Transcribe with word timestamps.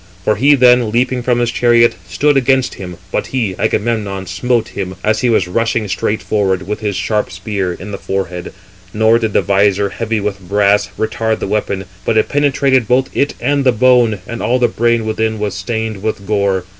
For 0.25 0.35
he 0.35 0.55
then, 0.55 0.89
leaping 0.89 1.21
from 1.21 1.37
the 1.37 1.45
chariot, 1.45 1.93
stood 2.09 2.35
against 2.35 2.73
him; 2.73 2.97
but 3.11 3.27
he 3.27 3.55
(Agamemnon) 3.59 4.25
smote 4.25 4.69
him, 4.69 4.95
as 5.03 5.19
he 5.19 5.29
was 5.29 5.47
rushing 5.47 5.87
straight 5.87 6.23
forward, 6.23 6.67
with 6.67 6.79
his 6.79 6.95
sharp 6.95 7.31
spear, 7.31 7.71
in 7.73 7.91
the 7.91 7.99
forehead; 7.99 8.51
nor 8.95 9.19
did 9.19 9.33
the 9.33 9.43
visor, 9.43 9.89
heavy 9.89 10.19
with 10.19 10.39
brass, 10.39 10.89
retard 10.97 11.37
the 11.37 11.45
weapon, 11.45 11.85
but 12.03 12.17
it 12.17 12.29
penetrated 12.29 12.87
both 12.87 13.15
it 13.15 13.35
and 13.39 13.63
the 13.63 13.71
bone, 13.71 14.17
and 14.25 14.41
all 14.41 14.57
the 14.57 14.67
brain 14.67 15.05
within 15.05 15.37
was 15.37 15.53
stained 15.53 16.01
with 16.01 16.25
gore. 16.25 16.65